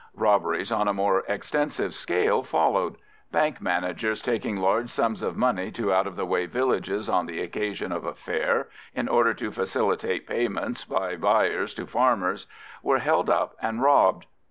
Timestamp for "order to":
9.07-9.51